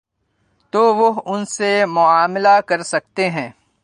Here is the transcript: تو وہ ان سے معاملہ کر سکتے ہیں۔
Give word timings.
تو 0.73 0.95
وہ 0.95 1.21
ان 1.25 1.45
سے 1.45 1.85
معاملہ 1.85 2.59
کر 2.65 2.83
سکتے 2.83 3.29
ہیں۔ 3.29 3.49